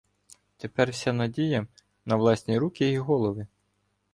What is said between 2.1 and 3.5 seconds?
власні руки і голови.